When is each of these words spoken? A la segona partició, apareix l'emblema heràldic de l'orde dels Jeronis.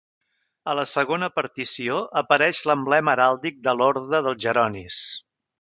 A 0.71 0.73
la 0.79 0.85
segona 0.91 1.29
partició, 1.35 1.99
apareix 2.23 2.63
l'emblema 2.71 3.15
heràldic 3.15 3.63
de 3.69 3.79
l'orde 3.83 4.27
dels 4.29 4.43
Jeronis. 4.49 5.03